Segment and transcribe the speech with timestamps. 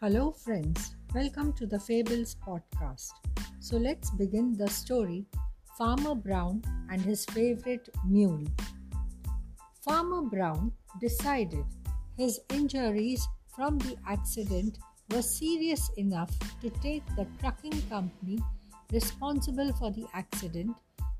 [0.00, 0.94] Hello, friends.
[1.12, 3.10] Welcome to the Fables podcast.
[3.58, 5.26] So, let's begin the story
[5.76, 8.44] Farmer Brown and his favorite mule.
[9.84, 10.70] Farmer Brown
[11.00, 11.64] decided
[12.16, 13.26] his injuries
[13.56, 14.78] from the accident
[15.10, 16.30] were serious enough
[16.60, 18.38] to take the trucking company
[18.92, 20.76] responsible for the accident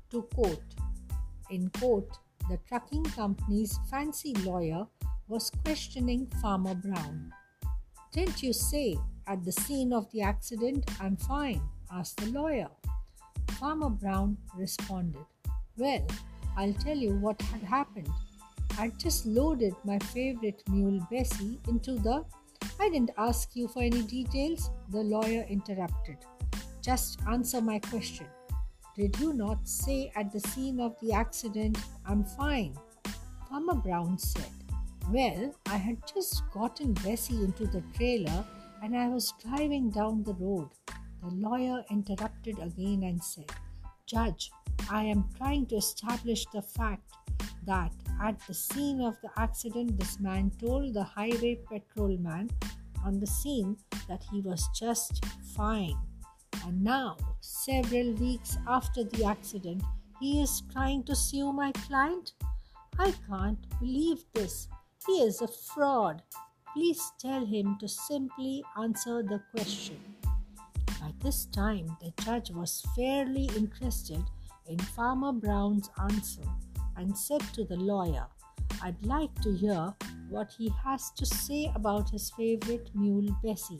[0.09, 0.63] to court.
[1.49, 2.07] In court,
[2.49, 4.87] the trucking company's fancy lawyer
[5.27, 7.33] was questioning Farmer Brown.
[8.11, 11.61] Didn't you say at the scene of the accident, I'm fine?
[11.91, 12.69] asked the lawyer.
[13.59, 15.25] Farmer Brown responded,
[15.77, 16.07] Well,
[16.57, 18.09] I'll tell you what had happened.
[18.79, 22.25] I'd just loaded my favorite mule Bessie into the.
[22.79, 26.17] I didn't ask you for any details, the lawyer interrupted.
[26.81, 28.25] Just answer my question.
[28.95, 32.75] Did you not say at the scene of the accident, I'm fine?
[33.49, 34.58] Farmer Brown said,
[35.11, 38.45] well, I had just gotten Bessie into the trailer
[38.83, 40.69] and I was driving down the road.
[41.21, 43.51] The lawyer interrupted again and said,
[44.05, 44.51] Judge,
[44.89, 47.11] I am trying to establish the fact
[47.65, 52.49] that at the scene of the accident, this man told the highway patrolman
[53.05, 55.23] on the scene that he was just
[55.55, 55.97] fine.
[56.65, 59.81] And now, several weeks after the accident,
[60.19, 62.33] he is trying to sue my client?
[62.97, 64.67] I can't believe this.
[65.07, 66.21] He is a fraud.
[66.73, 69.97] Please tell him to simply answer the question.
[70.99, 74.23] By this time, the judge was fairly interested
[74.67, 76.43] in Farmer Brown's answer
[76.97, 78.27] and said to the lawyer,
[78.83, 79.93] I'd like to hear
[80.29, 83.79] what he has to say about his favorite mule, Bessie.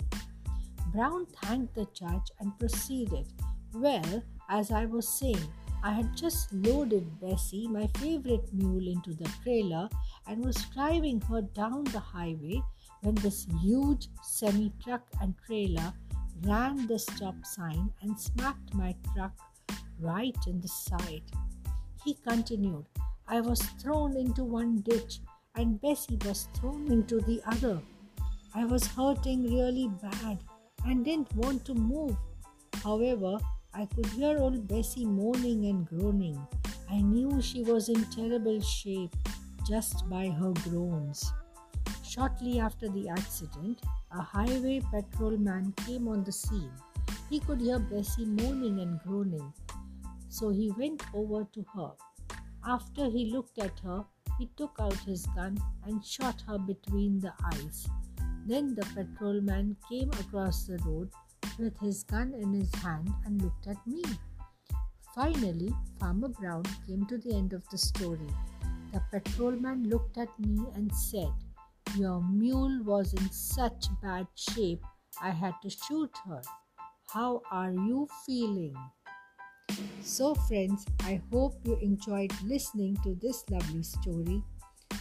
[0.93, 3.27] Brown thanked the judge and proceeded.
[3.73, 5.53] Well, as I was saying,
[5.83, 9.87] I had just loaded Bessie, my favorite mule, into the trailer
[10.27, 12.61] and was driving her down the highway
[13.01, 15.93] when this huge semi truck and trailer
[16.43, 19.33] ran the stop sign and smacked my truck
[19.99, 21.23] right in the side.
[22.03, 22.85] He continued,
[23.27, 25.19] I was thrown into one ditch
[25.55, 27.81] and Bessie was thrown into the other.
[28.55, 30.39] I was hurting really bad
[30.85, 32.15] and didn't want to move.
[32.83, 33.37] However,
[33.73, 36.39] I could hear old Bessie moaning and groaning.
[36.89, 39.15] I knew she was in terrible shape
[39.69, 41.31] just by her groans.
[42.03, 43.79] Shortly after the accident,
[44.11, 46.71] a highway patrolman came on the scene.
[47.29, 49.53] He could hear Bessie moaning and groaning,
[50.27, 51.91] so he went over to her.
[52.65, 54.03] After he looked at her,
[54.39, 57.87] he took out his gun and shot her between the eyes.
[58.47, 61.11] Then the patrolman came across the road
[61.59, 64.01] with his gun in his hand and looked at me.
[65.13, 68.33] Finally, Farmer Brown came to the end of the story.
[68.91, 71.31] The patrolman looked at me and said,
[71.95, 74.83] Your mule was in such bad shape,
[75.21, 76.41] I had to shoot her.
[77.07, 78.75] How are you feeling?
[80.01, 84.43] So, friends, I hope you enjoyed listening to this lovely story.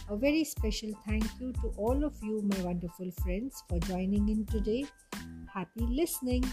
[0.09, 4.45] A very special thank you to all of you, my wonderful friends, for joining in
[4.45, 4.85] today.
[5.53, 6.43] Happy listening!